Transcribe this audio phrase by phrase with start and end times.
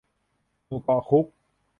[0.65, 1.25] หมู่เกาะคุก